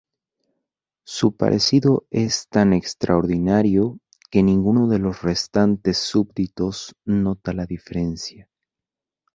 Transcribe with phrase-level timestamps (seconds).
[1.05, 3.99] Su parecido es tan extraordinario
[4.31, 8.49] que ninguno de los restantes súbditos nota la diferencia.